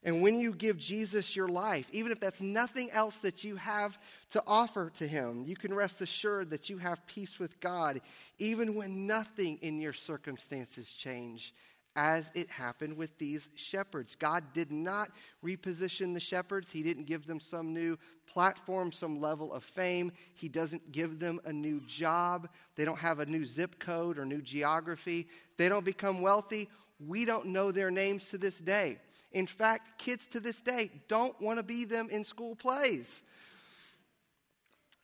And 0.03 0.21
when 0.21 0.39
you 0.39 0.53
give 0.53 0.77
Jesus 0.77 1.35
your 1.35 1.49
life, 1.49 1.87
even 1.91 2.11
if 2.11 2.21
that's 2.21 2.39
nothing 2.39 2.89
else 2.91 3.17
that 3.17 3.43
you 3.43 3.57
have 3.57 3.99
to 4.31 4.41
offer 4.47 4.89
to 4.95 5.07
Him, 5.07 5.43
you 5.45 5.55
can 5.57 5.73
rest 5.73 6.01
assured 6.01 6.49
that 6.51 6.69
you 6.69 6.77
have 6.77 7.05
peace 7.05 7.37
with 7.37 7.59
God, 7.59 7.99
even 8.39 8.73
when 8.73 9.05
nothing 9.05 9.59
in 9.61 9.79
your 9.79 9.93
circumstances 9.93 10.91
change, 10.91 11.53
as 11.95 12.31
it 12.33 12.49
happened 12.49 12.95
with 12.95 13.17
these 13.17 13.49
shepherds. 13.55 14.15
God 14.15 14.43
did 14.53 14.71
not 14.71 15.11
reposition 15.45 16.13
the 16.13 16.19
shepherds, 16.21 16.71
He 16.71 16.81
didn't 16.81 17.05
give 17.05 17.27
them 17.27 17.39
some 17.39 17.73
new 17.73 17.97
platform, 18.31 18.91
some 18.91 19.19
level 19.19 19.53
of 19.53 19.63
fame. 19.63 20.11
He 20.35 20.47
doesn't 20.47 20.91
give 20.91 21.19
them 21.19 21.39
a 21.45 21.53
new 21.53 21.81
job. 21.87 22.47
They 22.75 22.85
don't 22.85 22.99
have 22.99 23.19
a 23.19 23.25
new 23.25 23.45
zip 23.45 23.79
code 23.79 24.17
or 24.17 24.25
new 24.25 24.41
geography. 24.41 25.27
They 25.57 25.69
don't 25.69 25.85
become 25.85 26.21
wealthy. 26.21 26.69
We 27.05 27.25
don't 27.25 27.47
know 27.47 27.71
their 27.71 27.91
names 27.91 28.29
to 28.29 28.37
this 28.37 28.57
day. 28.57 28.99
In 29.31 29.47
fact, 29.47 29.97
kids 29.97 30.27
to 30.27 30.39
this 30.39 30.61
day 30.61 30.91
don't 31.07 31.39
want 31.41 31.59
to 31.59 31.63
be 31.63 31.85
them 31.85 32.09
in 32.09 32.23
school 32.23 32.55
plays. 32.55 33.23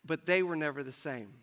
But 0.06 0.26
they 0.26 0.44
were 0.44 0.56
never 0.56 0.84
the 0.84 0.94
same. 0.94 1.34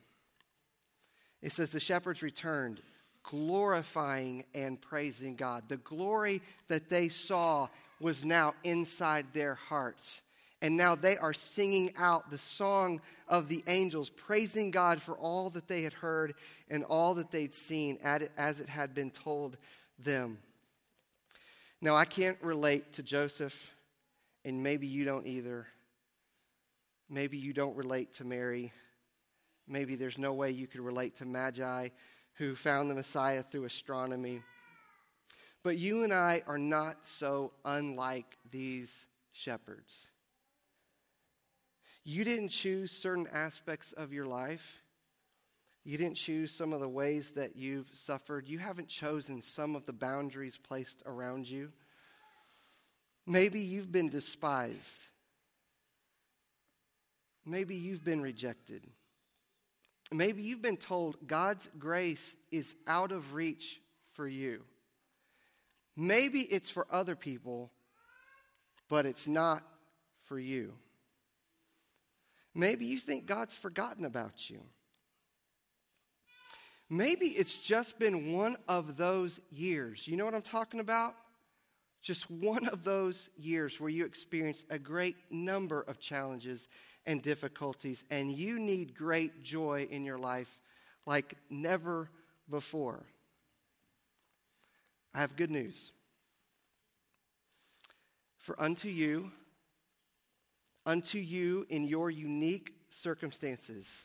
It 1.42 1.52
says 1.52 1.70
the 1.70 1.80
shepherds 1.80 2.22
returned, 2.22 2.80
glorifying 3.22 4.44
and 4.54 4.80
praising 4.80 5.36
God. 5.36 5.64
The 5.68 5.76
glory 5.76 6.40
that 6.68 6.88
they 6.88 7.10
saw 7.10 7.68
was 8.00 8.24
now 8.24 8.54
inside 8.64 9.26
their 9.32 9.54
hearts. 9.54 10.22
And 10.64 10.78
now 10.78 10.94
they 10.94 11.18
are 11.18 11.34
singing 11.34 11.92
out 11.98 12.30
the 12.30 12.38
song 12.38 13.02
of 13.28 13.48
the 13.48 13.62
angels, 13.66 14.08
praising 14.08 14.70
God 14.70 15.02
for 15.02 15.14
all 15.14 15.50
that 15.50 15.68
they 15.68 15.82
had 15.82 15.92
heard 15.92 16.32
and 16.70 16.84
all 16.84 17.16
that 17.16 17.30
they'd 17.30 17.52
seen 17.52 17.98
as 18.02 18.60
it 18.62 18.68
had 18.70 18.94
been 18.94 19.10
told 19.10 19.58
them. 19.98 20.38
Now, 21.82 21.96
I 21.96 22.06
can't 22.06 22.38
relate 22.40 22.94
to 22.94 23.02
Joseph, 23.02 23.76
and 24.42 24.62
maybe 24.62 24.86
you 24.86 25.04
don't 25.04 25.26
either. 25.26 25.66
Maybe 27.10 27.36
you 27.36 27.52
don't 27.52 27.76
relate 27.76 28.14
to 28.14 28.24
Mary. 28.24 28.72
Maybe 29.68 29.96
there's 29.96 30.16
no 30.16 30.32
way 30.32 30.50
you 30.52 30.66
could 30.66 30.80
relate 30.80 31.16
to 31.16 31.26
Magi 31.26 31.88
who 32.36 32.54
found 32.54 32.90
the 32.90 32.94
Messiah 32.94 33.42
through 33.42 33.64
astronomy. 33.64 34.40
But 35.62 35.76
you 35.76 36.04
and 36.04 36.12
I 36.14 36.42
are 36.46 36.56
not 36.56 37.04
so 37.04 37.52
unlike 37.66 38.38
these 38.50 39.06
shepherds. 39.30 40.10
You 42.04 42.22
didn't 42.22 42.50
choose 42.50 42.92
certain 42.92 43.26
aspects 43.32 43.92
of 43.92 44.12
your 44.12 44.26
life. 44.26 44.82
You 45.84 45.98
didn't 45.98 46.16
choose 46.16 46.52
some 46.52 46.72
of 46.72 46.80
the 46.80 46.88
ways 46.88 47.32
that 47.32 47.56
you've 47.56 47.88
suffered. 47.92 48.48
You 48.48 48.58
haven't 48.58 48.88
chosen 48.88 49.42
some 49.42 49.74
of 49.74 49.84
the 49.84 49.92
boundaries 49.92 50.58
placed 50.58 51.02
around 51.06 51.48
you. 51.48 51.72
Maybe 53.26 53.60
you've 53.60 53.90
been 53.90 54.10
despised. 54.10 55.06
Maybe 57.46 57.74
you've 57.74 58.04
been 58.04 58.22
rejected. 58.22 58.82
Maybe 60.12 60.42
you've 60.42 60.62
been 60.62 60.76
told 60.76 61.16
God's 61.26 61.68
grace 61.78 62.36
is 62.50 62.74
out 62.86 63.12
of 63.12 63.34
reach 63.34 63.80
for 64.12 64.28
you. 64.28 64.62
Maybe 65.96 66.40
it's 66.40 66.70
for 66.70 66.86
other 66.90 67.16
people, 67.16 67.70
but 68.88 69.06
it's 69.06 69.26
not 69.26 69.62
for 70.24 70.38
you. 70.38 70.74
Maybe 72.54 72.86
you 72.86 72.98
think 72.98 73.26
God's 73.26 73.56
forgotten 73.56 74.04
about 74.04 74.48
you. 74.48 74.60
Maybe 76.88 77.26
it's 77.26 77.56
just 77.56 77.98
been 77.98 78.32
one 78.32 78.56
of 78.68 78.96
those 78.96 79.40
years. 79.50 80.06
You 80.06 80.16
know 80.16 80.24
what 80.24 80.34
I'm 80.34 80.42
talking 80.42 80.80
about? 80.80 81.14
Just 82.02 82.30
one 82.30 82.68
of 82.68 82.84
those 82.84 83.30
years 83.36 83.80
where 83.80 83.88
you 83.88 84.04
experience 84.04 84.64
a 84.68 84.78
great 84.78 85.16
number 85.30 85.80
of 85.80 85.98
challenges 85.98 86.68
and 87.06 87.22
difficulties, 87.22 88.04
and 88.10 88.30
you 88.30 88.58
need 88.58 88.94
great 88.94 89.42
joy 89.42 89.86
in 89.90 90.04
your 90.04 90.18
life 90.18 90.58
like 91.06 91.34
never 91.50 92.10
before. 92.48 93.04
I 95.14 95.20
have 95.20 95.36
good 95.36 95.50
news. 95.50 95.92
For 98.38 98.60
unto 98.60 98.88
you, 98.88 99.32
unto 100.86 101.18
you 101.18 101.66
in 101.68 101.84
your 101.84 102.10
unique 102.10 102.74
circumstances, 102.90 104.04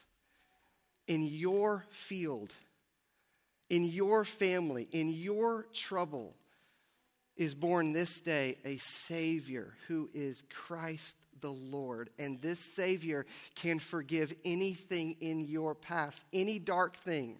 in 1.07 1.23
your 1.23 1.85
field, 1.91 2.53
in 3.69 3.83
your 3.83 4.25
family, 4.25 4.87
in 4.91 5.09
your 5.09 5.67
trouble, 5.73 6.35
is 7.35 7.55
born 7.55 7.93
this 7.93 8.21
day 8.21 8.57
a 8.65 8.77
Savior 8.77 9.73
who 9.87 10.09
is 10.13 10.43
Christ 10.49 11.15
the 11.41 11.51
Lord. 11.51 12.09
And 12.19 12.41
this 12.41 12.59
Savior 12.59 13.25
can 13.55 13.79
forgive 13.79 14.35
anything 14.43 15.15
in 15.21 15.39
your 15.39 15.73
past, 15.73 16.25
any 16.33 16.59
dark 16.59 16.97
thing 16.97 17.39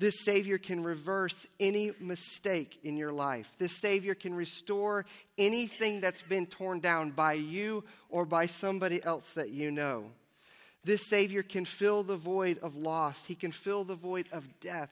This 0.00 0.18
Savior 0.20 0.56
can 0.56 0.82
reverse 0.82 1.46
any 1.60 1.92
mistake 2.00 2.80
in 2.84 2.96
your 2.96 3.12
life. 3.12 3.52
This 3.58 3.76
Savior 3.76 4.14
can 4.14 4.32
restore 4.32 5.04
anything 5.36 6.00
that's 6.00 6.22
been 6.22 6.46
torn 6.46 6.80
down 6.80 7.10
by 7.10 7.34
you 7.34 7.84
or 8.08 8.24
by 8.24 8.46
somebody 8.46 9.04
else 9.04 9.34
that 9.34 9.50
you 9.50 9.70
know. 9.70 10.06
This 10.84 11.06
Savior 11.06 11.42
can 11.42 11.66
fill 11.66 12.02
the 12.02 12.16
void 12.16 12.58
of 12.60 12.76
loss, 12.76 13.26
He 13.26 13.34
can 13.34 13.52
fill 13.52 13.84
the 13.84 13.94
void 13.94 14.26
of 14.32 14.48
death, 14.60 14.90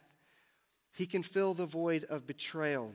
He 0.95 1.07
can 1.07 1.23
fill 1.23 1.55
the 1.55 1.65
void 1.65 2.05
of 2.11 2.27
betrayal. 2.27 2.93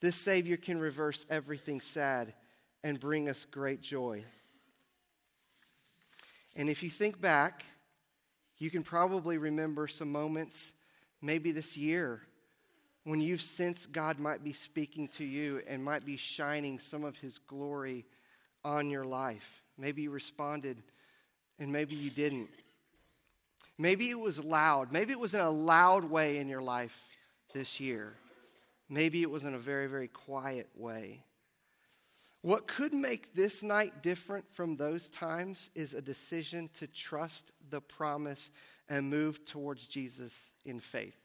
This 0.00 0.16
Savior 0.16 0.56
can 0.56 0.80
reverse 0.80 1.26
everything 1.28 1.82
sad 1.82 2.32
and 2.82 2.98
bring 2.98 3.28
us 3.28 3.44
great 3.44 3.82
joy. 3.82 4.24
And 6.56 6.70
if 6.70 6.82
you 6.82 6.88
think 6.88 7.20
back, 7.20 7.66
you 8.56 8.70
can 8.70 8.82
probably 8.82 9.36
remember 9.36 9.86
some 9.86 10.10
moments, 10.10 10.72
maybe 11.20 11.52
this 11.52 11.76
year, 11.76 12.22
when 13.04 13.20
you've 13.20 13.40
sensed 13.40 13.92
God 13.92 14.18
might 14.18 14.44
be 14.44 14.52
speaking 14.52 15.08
to 15.08 15.24
you 15.24 15.62
and 15.66 15.82
might 15.82 16.04
be 16.04 16.16
shining 16.16 16.78
some 16.78 17.04
of 17.04 17.16
His 17.16 17.38
glory 17.38 18.04
on 18.64 18.90
your 18.90 19.04
life. 19.04 19.62
Maybe 19.78 20.02
you 20.02 20.10
responded 20.10 20.76
and 21.58 21.72
maybe 21.72 21.94
you 21.94 22.10
didn't. 22.10 22.50
Maybe 23.78 24.10
it 24.10 24.18
was 24.18 24.42
loud. 24.42 24.92
Maybe 24.92 25.12
it 25.12 25.20
was 25.20 25.34
in 25.34 25.40
a 25.40 25.50
loud 25.50 26.04
way 26.04 26.38
in 26.38 26.48
your 26.48 26.62
life 26.62 27.02
this 27.54 27.80
year. 27.80 28.14
Maybe 28.88 29.22
it 29.22 29.30
was 29.30 29.44
in 29.44 29.54
a 29.54 29.58
very, 29.58 29.86
very 29.86 30.08
quiet 30.08 30.68
way. 30.76 31.22
What 32.42 32.66
could 32.66 32.92
make 32.92 33.34
this 33.34 33.62
night 33.62 34.02
different 34.02 34.44
from 34.54 34.76
those 34.76 35.08
times 35.08 35.70
is 35.74 35.94
a 35.94 36.00
decision 36.00 36.70
to 36.74 36.86
trust 36.86 37.52
the 37.70 37.80
promise 37.80 38.50
and 38.88 39.10
move 39.10 39.44
towards 39.44 39.86
Jesus 39.86 40.52
in 40.64 40.80
faith. 40.80 41.16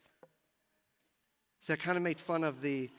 So 1.60 1.74
I 1.74 1.78
kind 1.78 1.96
of 1.96 2.04
made 2.04 2.20
fun 2.20 2.44
of 2.44 2.62
the, 2.62 2.90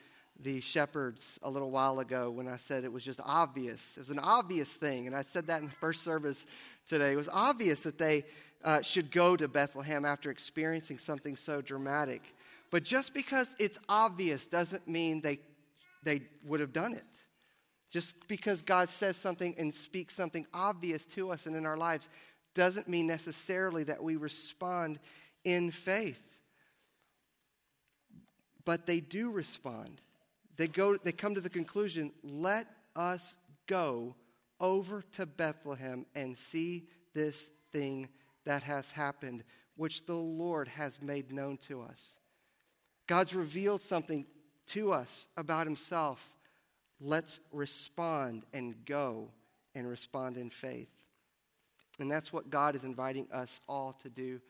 the 0.40 0.60
shepherds 0.62 1.38
a 1.42 1.50
little 1.50 1.70
while 1.70 2.00
ago 2.00 2.30
when 2.30 2.48
I 2.48 2.56
said 2.56 2.84
it 2.84 2.92
was 2.92 3.04
just 3.04 3.20
obvious. 3.22 3.98
It 3.98 4.00
was 4.00 4.10
an 4.10 4.18
obvious 4.18 4.72
thing. 4.72 5.06
And 5.06 5.14
I 5.14 5.22
said 5.22 5.48
that 5.48 5.60
in 5.60 5.68
the 5.68 5.74
first 5.74 6.02
service 6.02 6.46
today. 6.86 7.12
It 7.12 7.16
was 7.16 7.28
obvious 7.30 7.80
that 7.80 7.98
they 7.98 8.24
uh, 8.64 8.80
should 8.80 9.10
go 9.10 9.36
to 9.36 9.48
Bethlehem 9.48 10.06
after 10.06 10.30
experiencing 10.30 10.98
something 10.98 11.36
so 11.36 11.60
dramatic. 11.60 12.22
But 12.70 12.84
just 12.84 13.12
because 13.12 13.54
it's 13.58 13.78
obvious 13.88 14.46
doesn't 14.46 14.88
mean 14.88 15.20
they, 15.20 15.40
they 16.02 16.22
would 16.46 16.60
have 16.60 16.72
done 16.72 16.94
it. 16.94 17.04
Just 17.90 18.14
because 18.26 18.62
God 18.62 18.88
says 18.88 19.16
something 19.16 19.54
and 19.58 19.72
speaks 19.72 20.14
something 20.14 20.46
obvious 20.52 21.04
to 21.06 21.30
us 21.30 21.46
and 21.46 21.54
in 21.54 21.66
our 21.66 21.76
lives 21.76 22.08
doesn't 22.54 22.88
mean 22.88 23.06
necessarily 23.06 23.84
that 23.84 24.02
we 24.02 24.16
respond 24.16 24.98
in 25.44 25.70
faith. 25.70 26.38
But 28.64 28.86
they 28.86 29.00
do 29.00 29.30
respond. 29.30 30.00
They, 30.56 30.68
go, 30.68 30.96
they 30.96 31.12
come 31.12 31.34
to 31.34 31.40
the 31.40 31.50
conclusion 31.50 32.12
let 32.22 32.66
us 32.96 33.34
go 33.66 34.14
over 34.60 35.02
to 35.12 35.26
Bethlehem 35.26 36.06
and 36.14 36.36
see 36.38 36.88
this 37.12 37.50
thing 37.72 38.08
that 38.44 38.62
has 38.62 38.92
happened, 38.92 39.42
which 39.76 40.06
the 40.06 40.14
Lord 40.14 40.68
has 40.68 41.02
made 41.02 41.32
known 41.32 41.56
to 41.68 41.82
us. 41.82 42.20
God's 43.06 43.34
revealed 43.34 43.82
something 43.82 44.24
to 44.68 44.92
us 44.92 45.28
about 45.36 45.66
himself 45.66 46.34
Let's 47.00 47.40
respond 47.52 48.44
and 48.52 48.74
go 48.84 49.30
and 49.74 49.86
respond 49.86 50.36
in 50.36 50.50
faith. 50.50 50.88
And 51.98 52.10
that's 52.10 52.32
what 52.32 52.50
God 52.50 52.74
is 52.74 52.84
inviting 52.84 53.28
us 53.32 53.60
all 53.68 53.94
to 54.02 54.08
do 54.08 54.40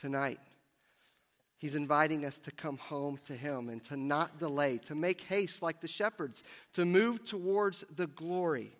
tonight. 0.00 0.38
He's 1.58 1.74
inviting 1.74 2.24
us 2.24 2.38
to 2.40 2.50
come 2.50 2.76
home 2.76 3.18
to 3.24 3.32
Him 3.32 3.68
and 3.68 3.82
to 3.84 3.96
not 3.96 4.38
delay, 4.38 4.78
to 4.84 4.94
make 4.94 5.22
haste 5.22 5.62
like 5.62 5.80
the 5.80 5.88
shepherds, 5.88 6.44
to 6.74 6.84
move 6.84 7.24
towards 7.24 7.84
the 7.96 8.06
glory, 8.06 8.70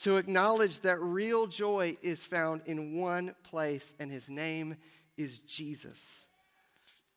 to 0.00 0.16
acknowledge 0.16 0.80
that 0.80 1.00
real 1.00 1.46
joy 1.46 1.96
is 2.02 2.22
found 2.22 2.62
in 2.66 2.98
one 2.98 3.34
place, 3.44 3.94
and 3.98 4.10
His 4.10 4.28
name 4.28 4.76
is 5.16 5.40
Jesus. 5.40 6.18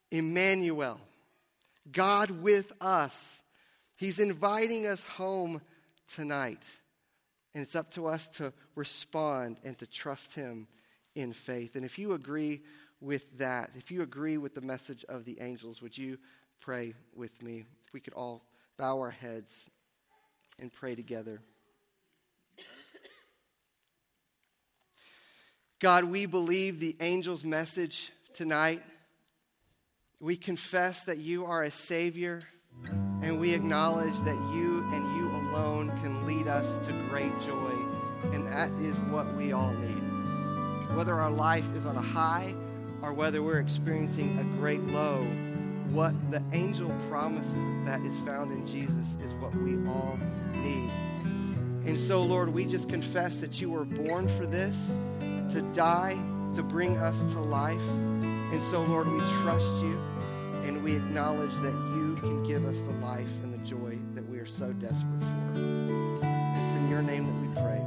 Emmanuel, 0.10 1.00
God 1.92 2.32
with 2.32 2.72
us. 2.82 3.42
He's 3.98 4.20
inviting 4.20 4.88
us 4.88 5.04
home 5.04 5.62
tonight. 6.14 6.64
And 7.54 7.62
it's 7.62 7.76
up 7.76 7.92
to 7.92 8.08
us 8.08 8.28
to 8.30 8.54
respond 8.76 9.58
and 9.64 9.78
to 9.80 9.88
trust 9.88 10.36
Him 10.36 10.68
in 11.16 11.34
faith. 11.34 11.76
And 11.76 11.84
if 11.84 12.00
you 12.00 12.14
agree 12.14 12.62
with 13.02 13.38
that, 13.40 13.72
if 13.76 13.92
you 13.92 14.04
agree 14.04 14.38
with 14.38 14.56
the 14.56 14.62
message 14.62 15.04
of 15.10 15.26
the 15.26 15.38
angels, 15.42 15.82
would 15.82 15.98
you 15.98 16.18
pray 16.60 16.94
with 17.16 17.42
me? 17.42 17.66
If 17.86 17.94
we 17.94 18.00
could 18.00 18.14
all 18.14 18.44
bow 18.78 19.00
our 19.00 19.12
heads 19.12 19.68
and 20.60 20.72
pray 20.72 20.96
together. 20.96 21.42
God, 25.80 26.04
we 26.04 26.28
believe 26.28 26.80
the 26.80 26.96
angel's 27.00 27.44
message 27.44 28.12
tonight. 28.36 28.84
We 30.20 30.36
confess 30.36 31.06
that 31.06 31.18
you 31.18 31.46
are 31.48 31.64
a 31.64 31.72
Savior 31.72 32.42
and 33.24 33.40
we 33.40 33.56
acknowledge 33.56 34.18
that 34.20 34.38
you 34.54 34.88
and 34.94 35.16
you 35.16 35.30
alone 35.30 35.41
can 35.54 36.26
lead 36.26 36.48
us 36.48 36.78
to 36.86 36.94
great 37.10 37.32
joy. 37.42 37.72
And 38.34 38.46
that 38.48 38.72
is 38.82 38.96
what 39.10 39.32
we 39.36 39.52
all 39.52 39.74
need. 39.74 40.96
Whether 40.96 41.16
our 41.16 41.32
life 41.32 41.66
is 41.76 41.86
on 41.86 41.96
a 41.96 42.02
high 42.02 42.54
or 43.02 43.14
whether 43.14 43.42
we're 43.42 43.60
experiencing 43.60 44.38
a 44.40 44.44
great 44.60 44.82
low, 44.88 45.24
what 45.92 46.14
the 46.32 46.42
angel 46.54 46.90
promises 47.10 47.86
that 47.86 48.02
is 48.02 48.18
found 48.20 48.52
in 48.52 48.66
Jesus 48.66 49.18
is 49.24 49.34
what 49.36 49.54
we 49.56 49.74
all 49.88 50.18
need. 50.54 50.90
And 51.86 52.00
so, 52.00 52.24
Lord, 52.24 52.54
we 52.54 52.66
just 52.66 52.88
confess 52.88 53.38
that 53.38 53.60
you 53.60 53.70
were 53.70 53.86
born 53.86 54.28
for 54.28 54.46
this, 54.46 54.94
to 55.54 55.62
die, 55.74 56.14
to 56.54 56.64
bring 56.64 56.98
us 56.98 57.20
to 57.34 57.40
life. 57.40 57.82
And 57.82 58.62
so, 58.64 58.84
Lord, 58.84 59.08
we 59.08 59.20
trust 59.42 59.74
you 59.84 60.00
and 60.64 60.84
we 60.84 60.96
acknowledge 60.96 61.56
that 61.56 61.74
you 61.96 62.16
can 62.20 62.44
give 62.44 62.66
us 62.66 62.82
the 62.82 62.92
life 63.06 63.32
and 63.44 63.54
the 63.54 63.68
joy 63.68 63.98
are 64.42 64.46
so 64.48 64.74
desperate 64.74 65.22
for. 65.22 65.52
It's 65.54 66.78
in 66.78 66.90
your 66.90 67.02
name 67.04 67.28
that 67.28 67.36
we 67.42 67.48
pray. 67.62 67.80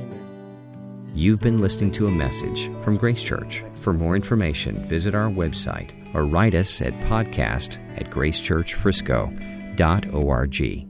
Amen. 0.00 1.10
You've 1.14 1.40
been 1.40 1.60
listening 1.60 1.92
to 1.92 2.06
a 2.06 2.10
message 2.10 2.74
from 2.78 2.96
Grace 2.96 3.22
Church. 3.22 3.62
For 3.74 3.92
more 3.92 4.16
information, 4.16 4.82
visit 4.84 5.14
our 5.14 5.28
website 5.28 5.92
or 6.14 6.24
write 6.24 6.54
us 6.54 6.80
at 6.80 6.94
podcast 7.00 7.78
at 7.98 8.08
gracechurchfrisco.org. 8.08 10.89